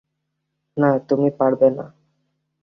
না, 0.77 0.89
তুমি 1.07 1.29
পারবে 1.39 1.67
না। 1.77 1.85